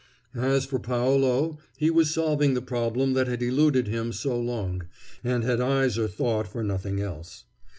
[0.33, 4.87] As for Paolo, he was solving the problem that had eluded him so long,
[5.23, 7.43] and had eyes or thought for nothing else.